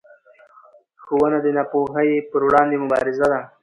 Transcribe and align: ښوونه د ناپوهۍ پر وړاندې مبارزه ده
ښوونه 1.03 1.37
د 1.41 1.47
ناپوهۍ 1.57 2.09
پر 2.31 2.41
وړاندې 2.47 2.75
مبارزه 2.83 3.27
ده 3.31 3.39